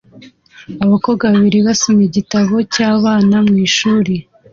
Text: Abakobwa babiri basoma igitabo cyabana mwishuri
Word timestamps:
Abakobwa 0.83 1.23
babiri 1.33 1.59
basoma 1.67 2.01
igitabo 2.09 2.55
cyabana 2.73 3.37
mwishuri 3.47 4.15